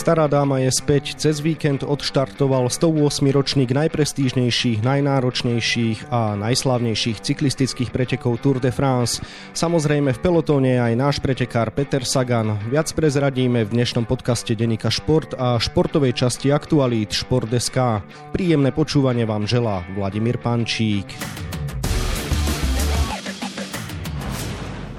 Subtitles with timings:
[0.00, 1.12] Stará dáma je späť.
[1.20, 3.20] Cez víkend odštartoval 108.
[3.36, 9.20] ročník najprestížnejších, najnáročnejších a najslavnejších cyklistických pretekov Tour de France.
[9.52, 12.56] Samozrejme v pelotóne aj náš pretekár Peter Sagan.
[12.72, 18.00] Viac prezradíme v dnešnom podcaste Denika Šport a športovej časti aktualít Šport.sk.
[18.32, 21.12] Príjemné počúvanie vám želá Vladimír Pančík.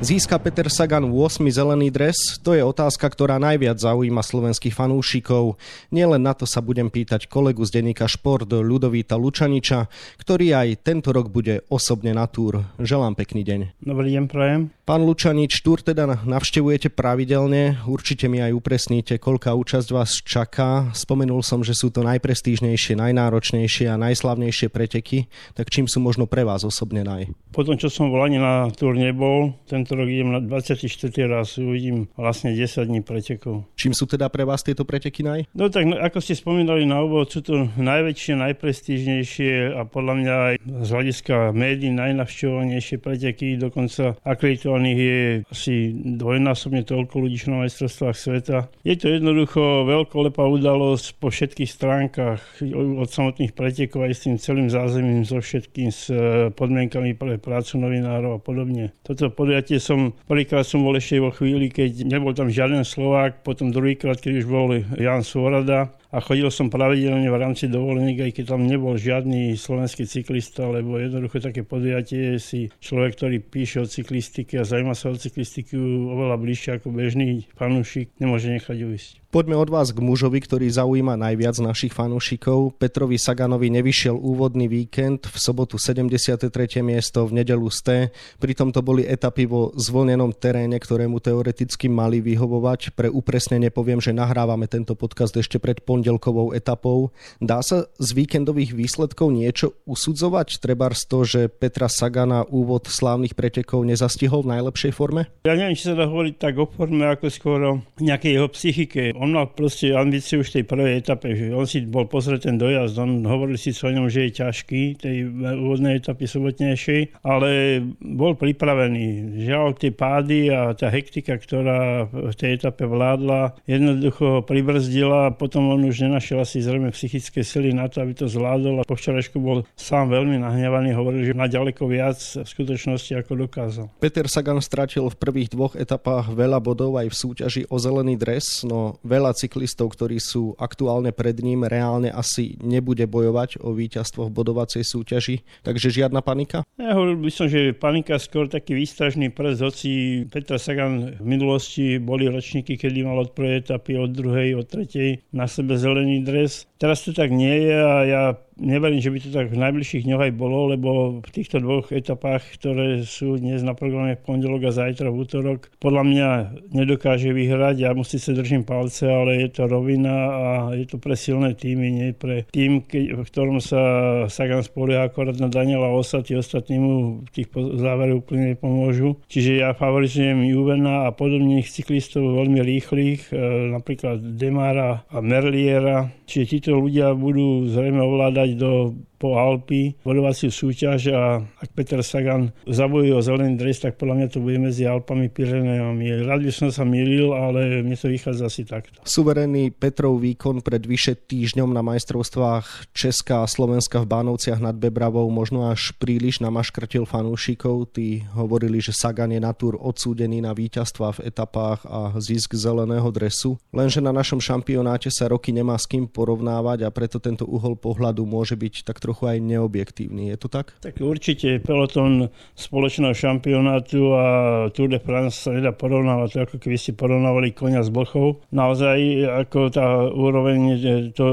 [0.02, 1.46] Získa Peter Sagan 8.
[1.54, 2.18] zelený dres?
[2.42, 5.62] To je otázka, ktorá najviac zaujíma slovenských fanúšikov.
[5.94, 9.86] Nielen na to sa budem pýtať kolegu z denníka Šport Ľudovíta Lučaniča,
[10.18, 12.66] ktorý aj tento rok bude osobne na túr.
[12.82, 13.60] Želám pekný deň.
[13.78, 14.74] Dobrý deň, prajem.
[14.92, 17.80] Pán Lučanič, túr teda navštevujete pravidelne.
[17.86, 20.90] Určite mi aj upresníte, koľká účasť vás čaká.
[20.98, 25.30] Spomenul som, že sú to najprestížnejšie, najnáročnejšie a najslavnejšie preteky.
[25.54, 27.30] Tak čím sú možno pre vás osobne naj?
[27.54, 30.88] Po tom, čo som v Lani na túr nebol, tento tento rok idem na 24.
[31.28, 33.68] raz, uvidím vlastne 10 dní pretekov.
[33.76, 35.52] Čím sú teda pre vás tieto preteky naj?
[35.52, 40.34] No tak no, ako ste spomínali na úvod, sú to najväčšie, najprestížnejšie a podľa mňa
[40.48, 45.20] aj z hľadiska médií najnavštevovanejšie preteky, dokonca akreditovaných je
[45.52, 45.76] asi
[46.16, 48.72] dvojnásobne toľko ľudí na majstrovstvách sveta.
[48.88, 52.40] Je to jednoducho veľkolepá udalosť po všetkých stránkach,
[52.72, 56.08] od samotných pretekov aj s tým celým zázemím, so všetkým, s
[56.56, 58.96] podmienkami pre prácu novinárov a podobne.
[59.04, 63.74] Toto podujatie som, prvýkrát som bol ešte vo chvíli, keď nebol tam žiaden Slovák, potom
[63.74, 68.46] druhýkrát, keď už bol Jan Svorada, a chodil som pravidelne v rámci dovoleniek, aj keď
[68.52, 74.60] tam nebol žiadny slovenský cyklista, lebo jednoducho také podujatie si človek, ktorý píše o cyklistike
[74.60, 75.80] a zaujíma sa o cyklistiku
[76.12, 79.21] oveľa bližšie ako bežný fanúšik, nemôže nechať ujsť.
[79.32, 82.76] Poďme od vás k mužovi, ktorý zaujíma najviac našich fanúšikov.
[82.76, 86.52] Petrovi Saganovi nevyšiel úvodný víkend, v sobotu 73.
[86.84, 88.12] miesto, v nedelu sté.
[88.44, 92.92] Pritom to boli etapy vo zvolnenom teréne, ktorému teoreticky mali vyhovovať.
[92.92, 97.16] Pre upresnenie poviem, že nahrávame tento podcast ešte pred pondelkovou etapou.
[97.40, 100.60] Dá sa z víkendových výsledkov niečo usudzovať?
[100.60, 105.32] Treba z to, že Petra Sagana úvod slávnych pretekov nezastihol v najlepšej forme?
[105.48, 109.21] Ja neviem, či sa dá hovoriť tak o forme, ako skôr o nejakej jeho psychike
[109.22, 112.98] on mal proste ambíciu už tej prvej etape, že on si bol pozrieť ten dojazd,
[112.98, 115.30] on hovoril si o ňom, že je ťažký, tej
[115.62, 119.38] úvodnej etapy sobotnejšej, ale bol pripravený.
[119.46, 125.70] Žiaľ, tie pády a tá hektika, ktorá v tej etape vládla, jednoducho pribrzdila a potom
[125.70, 129.38] on už nenašiel asi zrejme psychické sily na to, aby to zvládol a po včerajšku
[129.38, 133.86] bol sám veľmi nahnevaný, hovoril, že má ďaleko viac v skutočnosti, ako dokázal.
[134.02, 138.66] Peter Sagan stratil v prvých dvoch etapách veľa bodov aj v súťaži o zelený dres,
[138.66, 144.36] no veľa cyklistov, ktorí sú aktuálne pred ním, reálne asi nebude bojovať o víťazstvo v
[144.40, 146.64] bodovacej súťaži, takže žiadna panika?
[146.80, 149.92] Ja hovoril by som, že panika skôr taký výstražný prst, hoci
[150.32, 155.20] Petra Sagan v minulosti boli ročníky, kedy mal od prvej etapy, od druhej, od tretej
[155.36, 156.64] na sebe zelený dres.
[156.80, 158.24] Teraz to tak nie je a ja
[158.62, 160.90] neverím, že by to tak v najbližších dňoch aj bolo, lebo
[161.20, 165.74] v týchto dvoch etapách, ktoré sú dnes na programe v pondelok a zajtra v útorok,
[165.82, 166.30] podľa mňa
[166.72, 167.76] nedokáže vyhrať.
[167.82, 170.46] Ja mu síce držím palce, ale je to rovina a
[170.78, 173.82] je to pre silné týmy, nie pre tým, v ktorom sa
[174.30, 179.18] Sagan spolieha akorát na Daniela Osa, tí ostatní mu v tých záverov úplne nepomôžu.
[179.26, 183.36] Čiže ja favorizujem Juvena a podobných cyklistov veľmi rýchlych, e,
[183.74, 186.14] napríklad Demara a Merliera.
[186.32, 192.50] Čiže títo ľudia budú zrejme ovládať do po Alpy bodovaciu súťaž a ak Peter Sagan
[192.66, 196.26] zabojuje o zelený dres, tak podľa mňa to bude medzi Alpami Pyreneami.
[196.26, 198.98] Rád by som sa milil, ale mne to vychádza asi takto.
[199.06, 205.30] Suverénny Petrov výkon pred vyše týždňom na majstrovstvách Česka a Slovenska v Bánovciach nad Bebravou
[205.30, 207.94] možno až príliš namaškrtil fanúšikov.
[207.94, 213.14] Tí hovorili, že Sagan je na túr odsúdený na víťazstva v etapách a zisk zeleného
[213.14, 213.62] dresu.
[213.70, 218.26] Lenže na našom šampionáte sa roky nemá s kým porovnávať a preto tento uhol pohľadu
[218.26, 220.32] môže byť tak trochu aj neobjektívny.
[220.32, 220.74] Je to tak?
[220.80, 224.26] Tak určite peloton spoločného šampionátu a
[224.72, 228.40] Tour de France sa nedá porovnávať, ako keby ste porovnávali konia s blchou.
[228.54, 230.80] Naozaj ako tá úroveň
[231.12, 231.26] to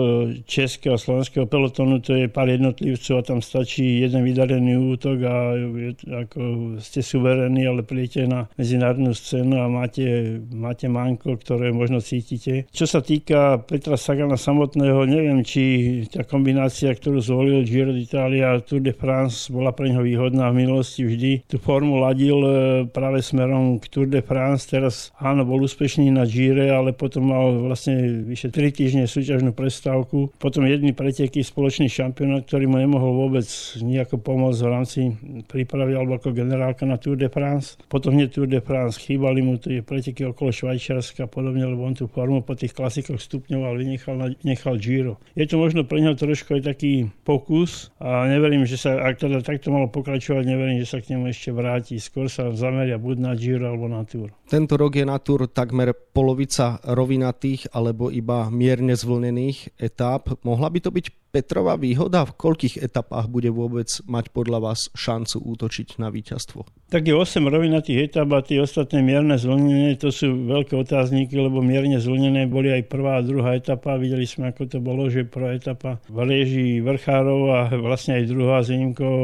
[0.48, 5.34] českého slovenského pelotonu, to je pár jednotlivcov a tam stačí jeden vydarený útok a
[6.24, 6.40] ako
[6.80, 12.64] ste suverení, ale príjete na medzinárodnú scénu a máte, máte manko, ktoré možno cítite.
[12.72, 15.62] Čo sa týka Petra Sagana samotného, neviem, či
[16.08, 21.04] tá kombinácia, ktorú zvolil Giro d'Italia, Tour de France bola pre neho výhodná v minulosti
[21.04, 21.44] vždy.
[21.44, 22.50] Tu formu ladil e,
[22.88, 24.64] práve smerom k Tour de France.
[24.64, 30.32] Teraz áno, bol úspešný na Gire, ale potom mal vlastne vyše 3 týždne súťažnú prestávku.
[30.40, 33.44] Potom jedný preteky spoločný šampionát, ktorý mu nemohol vôbec
[33.84, 35.00] nejako pomôcť v rámci
[35.44, 37.76] prípravy alebo ako generálka na Tour de France.
[37.92, 41.92] Potom hneď Tour de France chýbali mu tie preteky okolo Švajčiarska a podobne, lebo on
[41.92, 44.16] tú formu po tých klasikoch stupňoval, vynechal,
[44.46, 45.18] nechal Giro.
[45.34, 47.57] Je to možno pre neho trošku aj taký pokus
[47.98, 51.50] a neverím, že sa, ak teda takto malo pokračovať, neverím, že sa k nemu ešte
[51.50, 51.96] vráti.
[51.96, 54.30] Skôr sa zameria buď na Giro alebo na Tour.
[54.46, 60.28] Tento rok je na Tour takmer polovica rovinatých alebo iba mierne zvlnených etáp.
[60.44, 62.24] Mohla by to byť Petrova výhoda?
[62.24, 66.88] V koľkých etapách bude vôbec mať podľa vás šancu útočiť na víťazstvo?
[66.88, 71.60] Tak je 8 rovinatých etap a tie ostatné mierne zvlnené, to sú veľké otázniky, lebo
[71.60, 74.00] mierne zvlnené boli aj prvá a druhá etapa.
[74.00, 78.64] Videli sme, ako to bolo, že prvá etapa v režii vrchárov a vlastne aj druhá
[78.64, 79.16] s výnimkou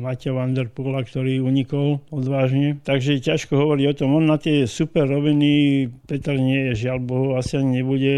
[0.00, 2.80] Maťa Vanderpoola, ktorý unikol odvážne.
[2.80, 4.16] Takže ťažko hovoriť o tom.
[4.16, 8.14] On na tie super roviny, Petr nie je, žiaľ Bohu, asi ani nebude.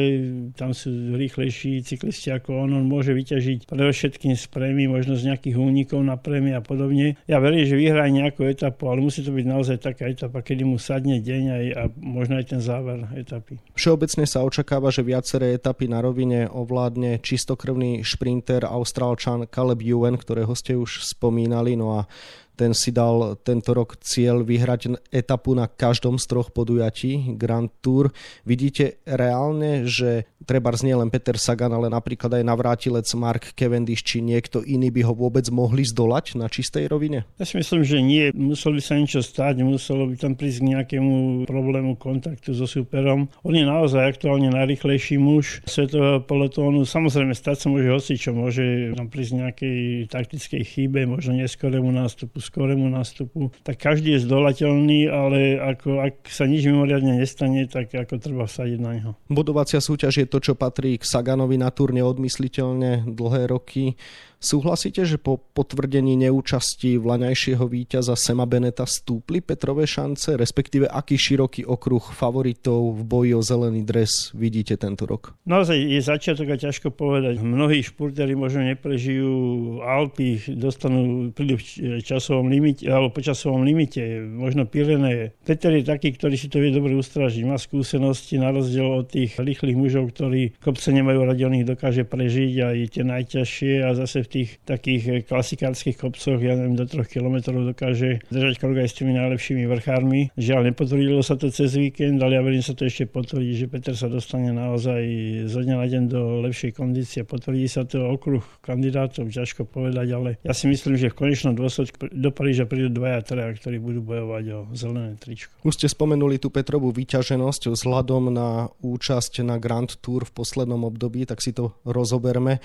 [0.55, 2.79] Tam sú rýchlejší cyklisti ako on.
[2.79, 7.17] On môže vyťažiť predovšetkým z prémy, možno z nejakých únikov na prémy a podobne.
[7.25, 10.77] Ja verím, že vyhrá nejakú etapu, ale musí to byť naozaj taká etapa, kedy mu
[10.77, 13.57] sadne deň aj, a možno aj ten záver etapy.
[13.73, 20.53] Všeobecne sa očakáva, že viaceré etapy na rovine ovládne čistokrvný šprinter Austrálčan Caleb Ewan, ktorého
[20.53, 21.75] ste už spomínali.
[21.75, 22.11] No a
[22.57, 28.11] ten si dal tento rok cieľ vyhrať etapu na každom z troch podujatí Grand Tour.
[28.49, 34.23] Vidíte reálne, že treba nie len Peter Sagan, ale napríklad aj navrátilec Mark Cavendish, či
[34.23, 37.29] niekto iný by ho vôbec mohli zdolať na čistej rovine?
[37.37, 38.31] Ja si myslím, že nie.
[38.33, 43.29] Muselo by sa niečo stať, muselo by tam prísť k nejakému problému kontaktu so superom.
[43.43, 46.87] On je naozaj aktuálne najrychlejší muž svetového pelotónu.
[46.87, 49.79] Samozrejme, stať sa môže hocičo, môže tam prísť nejakej
[50.09, 56.47] taktickej chybe, možno neskorému nástupu skorému nástupu, tak každý je zdolateľný, ale ako, ak sa
[56.47, 59.13] nič mimoriadne nestane, tak ako treba vsadiť na neho.
[59.27, 63.99] Bodovacia súťaž je to, čo patrí k Saganovi na turne odmysliteľne dlhé roky.
[64.37, 71.65] Súhlasíte, že po potvrdení neúčasti vlaňajšieho víťaza Sema Beneta stúpli Petrové šance, respektíve aký široký
[71.65, 75.33] okruh favoritov v boji o zelený dres vidíte tento rok?
[75.49, 77.41] Naozaj je začiatok a ťažko povedať.
[77.41, 79.33] Mnohí športéri možno neprežijú
[79.81, 85.33] Alpy, dostanú, prídu v časovom limite, alebo po časovom limite, možno Pireneje.
[85.49, 87.41] Peter je taký, ktorý si to vie dobre ustražiť.
[87.49, 92.05] Má skúsenosti na rozdiel od tých rýchlych mužov, ktorí kopce nemajú radi, on ich dokáže
[92.05, 96.85] prežiť aj tie najťažšie a zase v tých takých eh, klasikárskych kopcoch, ja neviem, do
[96.85, 100.35] troch kilometrov dokáže držať krok aj s tými najlepšími vrchármi.
[100.35, 103.95] Žiaľ, nepotvrdilo sa to cez víkend, ale ja verím, sa to ešte potvrdí, že Peter
[103.95, 105.03] sa dostane naozaj
[105.47, 107.23] zo dňa na deň do lepšej kondície.
[107.23, 112.11] Potvrdí sa to okruh kandidátov, ťažko povedať, ale ja si myslím, že v konečnom dôsledku
[112.11, 115.55] do Paríža prídu dvaja, traja, ktorí budú bojovať o zelené tričko.
[115.63, 121.29] Už ste spomenuli tú Petrovú vyťaženosť vzhľadom na účasť na Grand Tour v poslednom období,
[121.29, 122.59] tak si to rozoberme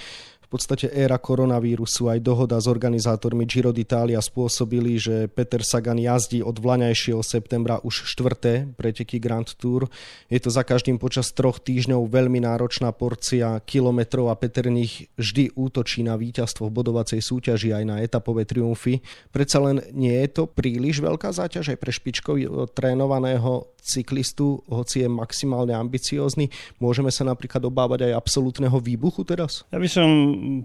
[0.52, 6.60] podstate éra koronavírusu aj dohoda s organizátormi Giro d'Italia spôsobili, že Peter Sagan jazdí od
[6.60, 9.88] vlaňajšieho septembra už štvrté preteky Grand Tour.
[10.28, 15.56] Je to za každým počas troch týždňov veľmi náročná porcia kilometrov a Peter nich vždy
[15.56, 19.00] útočí na víťazstvo v bodovacej súťaži aj na etapové triumfy.
[19.32, 22.36] Predsa len nie je to príliš veľká záťaž aj pre špičkov
[22.76, 26.54] trénovaného cyklistu, hoci je maximálne ambiciózny.
[26.78, 29.66] Môžeme sa napríklad obávať aj absolútneho výbuchu teraz?
[29.74, 30.10] Ja by som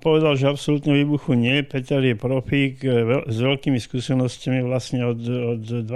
[0.01, 1.61] povedal, že absolútne výbuchu nie.
[1.67, 5.87] Peter je profík e, s veľkými skúsenostiami vlastne od, od 20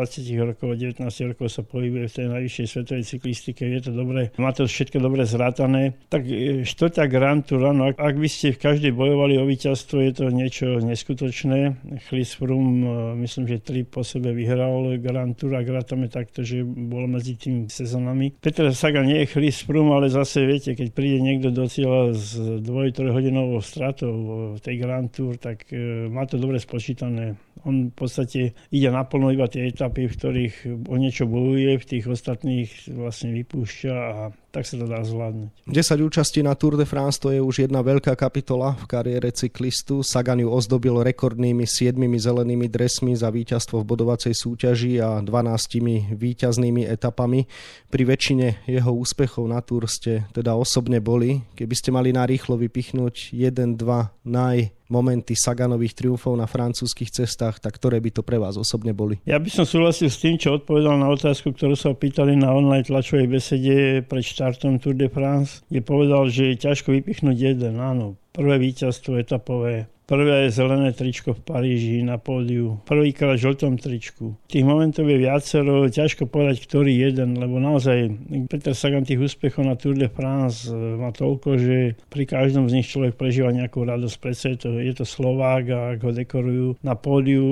[0.45, 3.63] rokov, 19 rokov sa pohybuje v tej najvyššej svetovej cyklistike.
[3.65, 5.97] Je to dobré, má to všetko dobre zrátané.
[6.13, 9.97] Tak e, štvrtá Grand Tour, áno, ak, ak by ste v každej bojovali o víťazstvo,
[10.05, 11.81] je to niečo neskutočné.
[12.11, 12.91] Chris Froome, e,
[13.25, 17.73] myslím, že tri po sebe vyhral Grand Tour a grátame takto, že bol medzi tými
[17.73, 18.37] sezónami.
[18.45, 22.37] Peter Sagan nie je Chris Froome, ale zase viete, keď príde niekto do cieľa s
[22.37, 24.15] 2-3 hodinovou stratou
[24.57, 27.39] v tej Grand Tour, tak e, má to dobre spočítané.
[27.63, 30.55] On v podstate ide naplno iba tie etapy, v ktorých
[30.91, 35.71] o niečo bojuje, v tých ostatných vlastne vypúšťa a tak sa to dá zvládnuť.
[35.71, 40.03] 10 účastí na Tour de France to je už jedna veľká kapitola v kariére cyklistu.
[40.03, 46.83] Sagan ju ozdobil rekordnými 7 zelenými dresmi za víťazstvo v bodovacej súťaži a 12 víťaznými
[46.91, 47.47] etapami.
[47.89, 51.47] Pri väčšine jeho úspechov na Tour ste teda osobne boli.
[51.55, 53.79] Keby ste mali narýchlo vypichnúť 1-2
[54.27, 59.23] naj momenty Saganových triumfov na francúzskych cestách, tak ktoré by to pre vás osobne boli?
[59.25, 62.85] Ja by som súhlasil s tým, čo odpovedal na otázku, ktorú sa opýtali na online
[62.85, 67.79] tlačovej besede pred štartom Tour de France, kde povedal, že je ťažko vypichnúť jeden.
[67.79, 74.35] Áno, prvé víťazstvo etapové prvé zelené tričko v Paríži na pódiu, prvýkrát v žltom tričku.
[74.51, 78.11] Tých momentov je viacero, ťažko povedať, ktorý jeden, lebo naozaj
[78.51, 81.77] Peter Sagan tých úspechov na Tour de France e, má toľko, že
[82.11, 84.17] pri každom z nich človek prežíva nejakú radosť.
[84.19, 87.47] Predsa je to, je to Slovák a ho dekorujú na pódiu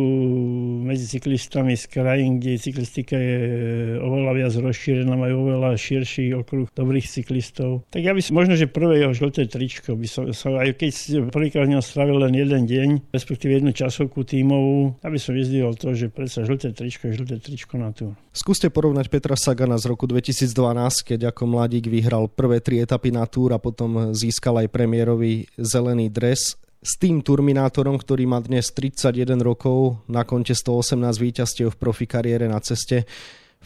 [0.82, 3.38] medzi cyklistami z krajín, kde cyklistika je
[4.02, 7.86] oveľa viac rozšírená, majú oveľa širší okruh dobrých cyklistov.
[7.94, 10.90] Tak ja by som možno, že prvé jeho žlté tričko by som, som aj keď
[11.30, 16.08] prvýkrát ňom stravil len jeden deň, respektíve jednu časovku tímovú, aby som vyzdvihol to, že
[16.08, 18.16] predsa žlté tričko je žlté tričko na tú.
[18.32, 20.48] Skúste porovnať Petra Sagana z roku 2012,
[21.04, 26.08] keď ako mladík vyhral prvé tri etapy na túr a potom získal aj premiérový zelený
[26.08, 32.06] dres s tým Turminátorom, ktorý má dnes 31 rokov, na konte 118 víťazstiev v profi
[32.06, 33.02] kariére na ceste.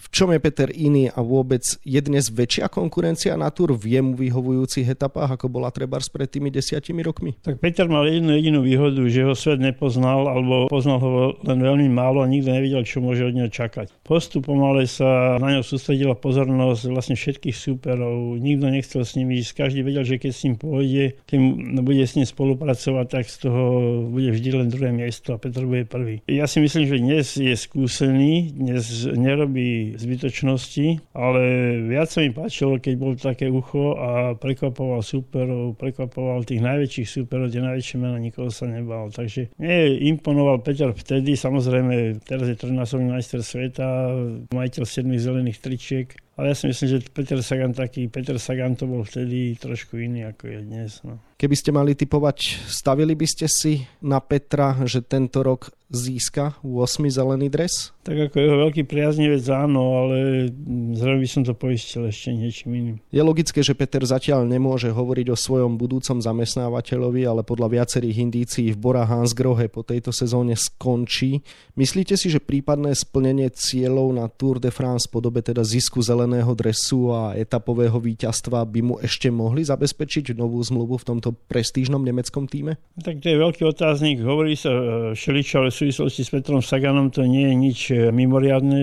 [0.03, 4.19] V čom je Peter iný a vôbec je dnes väčšia konkurencia na túr v jemu
[4.19, 7.39] vyhovujúcich etapách, ako bola Trebars pred tými desiatimi rokmi?
[7.39, 11.11] Tak Peter mal jednu jedinú výhodu, že ho svet nepoznal, alebo poznal ho
[11.47, 13.95] len veľmi málo a nikto nevedel, čo môže od neho čakať.
[14.03, 18.43] Postupom ale sa na ňo sústredila pozornosť vlastne všetkých súperov.
[18.43, 21.39] Nikto nechcel s ním ísť, každý vedel, že keď s ním pôjde, keď
[21.79, 23.63] bude s ním spolupracovať, tak z toho
[24.11, 26.27] bude vždy len druhé miesto a Peter bude prvý.
[26.27, 31.43] Ja si myslím, že dnes je skúsený, dnes nerobí zbytočnosti, ale
[31.89, 37.53] viac sa mi páčilo, keď bol také ucho a prekvapoval superov, prekvapoval tých najväčších superov,
[37.53, 39.13] tie najväčšie mena, nikoho sa nebal.
[39.13, 44.15] Takže nie imponoval Peťar vtedy, samozrejme teraz je trojnásobný majster sveta,
[44.53, 48.89] majiteľ 7 zelených tričiek, ale ja si myslím, že Peter Sagan taký, Peter Sagan to
[48.89, 50.91] bol vtedy trošku iný ako je dnes.
[51.05, 51.21] No.
[51.37, 57.05] Keby ste mali typovať, stavili by ste si na Petra, že tento rok získa 8
[57.13, 57.93] zelený dres?
[58.03, 60.51] Tak ako jeho veľký priaznivec áno, ale
[60.99, 62.97] zrejme by som to poistil ešte niečím iným.
[63.15, 68.75] Je logické, že Peter zatiaľ nemôže hovoriť o svojom budúcom zamestnávateľovi, ale podľa viacerých indícií
[68.75, 71.47] v Bora Hansgrohe po tejto sezóne skončí.
[71.79, 77.15] Myslíte si, že prípadné splnenie cieľov na Tour de France podobe teda zisku zeleného dresu
[77.15, 82.83] a etapového víťazstva by mu ešte mohli zabezpečiť novú zmluvu v tomto prestížnom nemeckom týme?
[82.99, 84.19] Tak to je veľký otáznik.
[84.27, 84.83] Hovorí sa e,
[85.15, 87.79] šeličo, ale v súvislosti s Petrom Saganom to nie je nič
[88.13, 88.83] mimoriadne.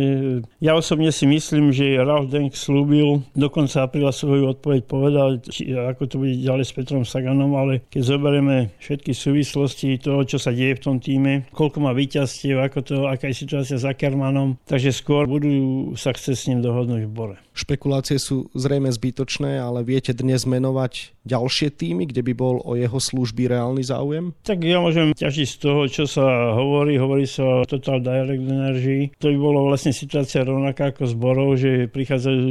[0.62, 5.74] Ja osobne si myslím, že Ralf Denk slúbil, do konca apríla svoju odpoveď povedal, či,
[5.74, 10.54] ako to bude ďalej s Petrom Saganom, ale keď zoberieme všetky súvislosti toho, čo sa
[10.54, 14.94] deje v tom týme, koľko má víťazstiev, ako to, aká je situácia s Ackermanom, takže
[14.94, 17.38] skôr budú sa chcieť s ním dohodnúť v bore.
[17.60, 22.96] Špekulácie sú zrejme zbytočné, ale viete dnes menovať ďalšie týmy, kde by bol o jeho
[22.96, 24.32] služby reálny záujem?
[24.48, 26.96] Tak ja môžem ťažiť z toho, čo sa hovorí.
[26.96, 29.12] Hovorí sa o Total Direct Energy.
[29.20, 32.48] To by bolo vlastne situácia rovnaká ako zborov, že prichádzajú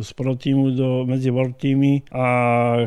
[0.00, 2.24] z pro týmu do medzi world týmy a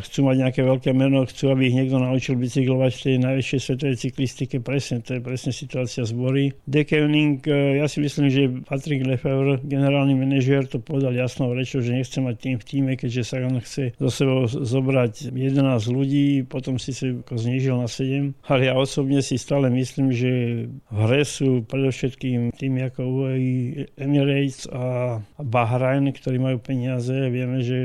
[0.01, 3.98] chcú mať nejaké veľké meno, chcú, aby ich niekto naučil bicyklovať v tej najväčšej svetovej
[4.01, 4.56] cyklistike.
[4.65, 6.58] Presne, to je presne situácia zbory.
[6.65, 7.46] Dekeuning,
[7.77, 12.36] ja si myslím, že Patrick Lefebvre, generálny manažér, to povedal jasno rečou, že nechce mať
[12.38, 17.10] tým v týme, keďže sa on chce zo sebou zobrať 11 ľudí, potom si sa
[17.29, 18.34] znížil na 7.
[18.48, 20.31] Ale ja osobne si stále myslím, že
[20.70, 27.77] v hre sú predovšetkým tým ako UAE Emirates a Bahrain, ktorí majú peniaze, vieme, že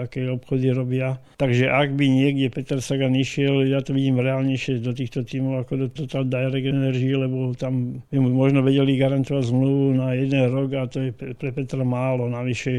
[0.00, 1.20] aké obchody robia.
[1.38, 5.72] Takže ak by niekde Peter Sagan išiel, ja to vidím reálnejšie do týchto tímov ako
[5.76, 10.68] do Total Direct Energy, lebo tam by mu možno vedeli garantovať zmluvu na jeden rok
[10.78, 12.26] a to je pre Petra málo.
[12.30, 12.72] Navyše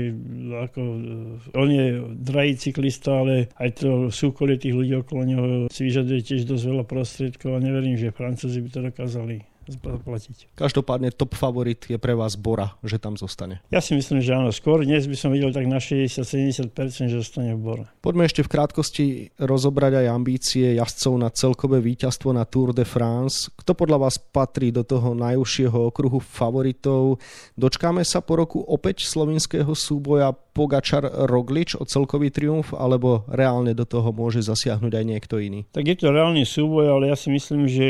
[0.68, 1.86] ako, eh, on je
[2.20, 6.86] drahý cyklista, ale aj to súkolie tých ľudí okolo neho si vyžaduje tiež dosť veľa
[6.86, 10.54] prostriedkov a neverím, že Francúzi by to dokázali zaplatiť.
[10.54, 13.62] Každopádne top favorit je pre vás Bora, že tam zostane.
[13.74, 14.54] Ja si myslím, že áno.
[14.54, 17.84] Skôr dnes by som videl tak na 60-70%, že zostane v Bore.
[18.02, 19.06] Poďme ešte v krátkosti
[19.42, 23.50] rozobrať aj ambície jazdcov na celkové víťazstvo na Tour de France.
[23.54, 27.18] Kto podľa vás patrí do toho najúžšieho okruhu favoritov?
[27.58, 33.84] Dočkáme sa po roku opäť slovinského súboja Pogačar Roglič o celkový triumf, alebo reálne do
[33.84, 35.68] toho môže zasiahnuť aj niekto iný?
[35.76, 37.88] Tak je to reálny súboj, ale ja si myslím, že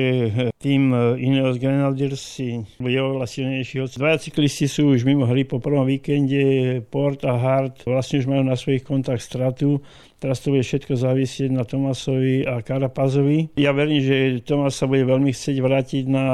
[0.57, 0.89] tým
[1.21, 3.81] Ineos Grenadiers si bude oveľa silnejší.
[3.97, 8.45] Dvaja cyklisti sú už mimo hry po prvom víkende, Port a Hart vlastne už majú
[8.45, 9.81] na svojich kontách stratu,
[10.25, 13.53] Teraz to bude všetko závisieť na Tomasovi a Karapazovi.
[13.61, 16.25] Ja verím, že Tomas sa bude veľmi chcieť vrátiť na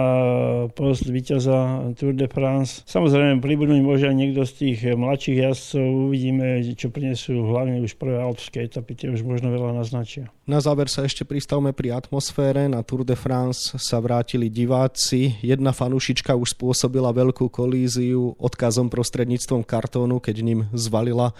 [0.72, 2.88] post víťaza Tour de France.
[2.88, 6.08] Samozrejme, pribudnúť môže aj niekto z tých mladších jazdcov.
[6.08, 10.32] Uvidíme, čo prinesú hlavne už prvé alpské etapy, tie už možno veľa naznačia.
[10.48, 12.72] Na záver sa ešte pristavme pri atmosfére.
[12.72, 15.36] Na Tour de France sa vrátili diváci.
[15.44, 21.36] Jedna fanúšička už spôsobila veľkú kolíziu odkazom prostredníctvom kartónu, keď ním zvalila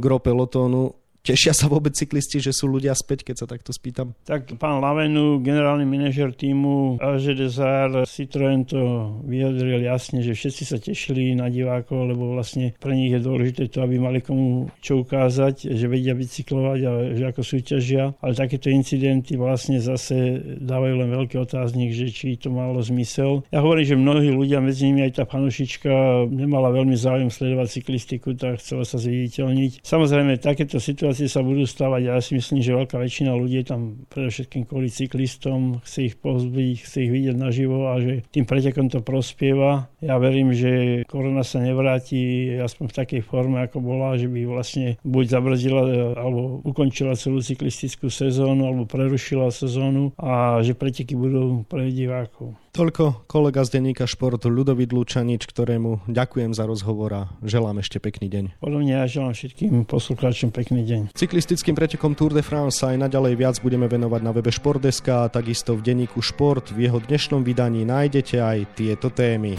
[0.00, 4.16] gro pelotónu Tešia sa vôbec cyklisti, že sú ľudia späť, keď sa takto spýtam?
[4.24, 8.80] Tak pán Lavenu, generálny manažer týmu AG Desar Citroën to
[9.28, 13.84] vyjadril jasne, že všetci sa tešili na divákov, lebo vlastne pre nich je dôležité to,
[13.84, 18.16] aby mali komu čo ukázať, že vedia bicyklovať a že ako súťažia.
[18.24, 23.44] Ale takéto incidenty vlastne zase dávajú len veľký otáznik, že či to malo zmysel.
[23.52, 25.92] Ja hovorím, že mnohí ľudia, medzi nimi aj tá panušička,
[26.32, 29.84] nemala veľmi záujem sledovať cyklistiku, tak chcela sa zviditeľniť.
[29.84, 33.58] Samozrejme, takéto situácie situácie sa budú stávať a ja si myslím, že veľká väčšina ľudí
[33.58, 38.46] je tam predovšetkým kvôli cyklistom, chce ich pozbyť, chce ich vidieť naživo a že tým
[38.46, 39.90] pretekom to prospieva.
[39.98, 45.02] Ja verím, že korona sa nevráti aspoň v takej forme, ako bola, že by vlastne
[45.02, 45.82] buď zabrzdila
[46.14, 52.54] alebo ukončila celú cyklistickú sezónu alebo prerušila sezónu a že preteky budú pre divákov.
[52.70, 58.30] Toľko kolega z denníka športu Ľudovit Lučanič, ktorému ďakujem za rozhovor a želám ešte pekný
[58.30, 58.62] deň.
[58.62, 61.16] Podobne ja želám všetkým poslucháčom pekný deň.
[61.16, 65.30] Cyklistickým pretekom Tour de France sa aj naďalej viac budeme venovať na webe Športdeska a
[65.32, 66.68] takisto v denníku Šport.
[66.76, 69.56] V jeho dnešnom vydaní nájdete aj tieto témy.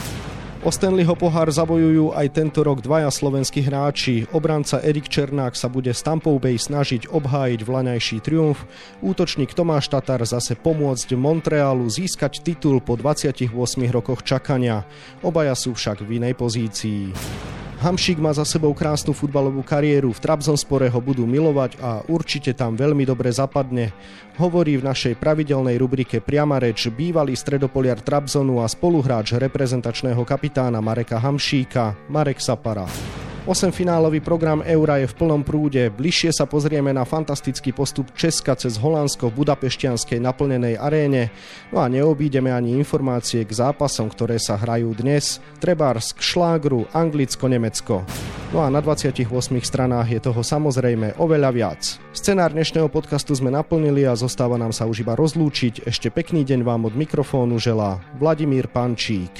[0.62, 4.30] O Stanleyho pohár zabojujú aj tento rok dvaja slovenskí hráči.
[4.30, 8.62] Obranca Erik Černák sa bude s Tampou Bay snažiť obhájiť vlaňajší triumf.
[9.02, 13.50] Útočník Tomáš Tatar zase pomôcť Montrealu získať titul po 28
[13.90, 14.86] rokoch čakania.
[15.26, 17.10] Obaja sú však v inej pozícii.
[17.82, 22.78] Hamšík má za sebou krásnu futbalovú kariéru, v Trabzonspore ho budú milovať a určite tam
[22.78, 23.90] veľmi dobre zapadne.
[24.38, 31.18] Hovorí v našej pravidelnej rubrike Priama reč bývalý stredopoliar Trabzonu a spoluhráč reprezentačného kapitána Mareka
[31.18, 32.86] Hamšíka, Marek Sapara.
[33.42, 35.90] Osemfinálový program Eura je v plnom prúde.
[35.90, 41.34] Bližšie sa pozrieme na fantastický postup Česka cez Holandsko v budapešťanskej naplnenej aréne.
[41.74, 45.42] No a neobídeme ani informácie k zápasom, ktoré sa hrajú dnes.
[45.58, 48.06] Trebárs k šlágru Anglicko-Nemecko.
[48.54, 49.26] No a na 28
[49.66, 51.82] stranách je toho samozrejme oveľa viac.
[52.14, 55.90] Scenár dnešného podcastu sme naplnili a zostáva nám sa už iba rozlúčiť.
[55.90, 59.34] Ešte pekný deň vám od mikrofónu želá Vladimír Pančík.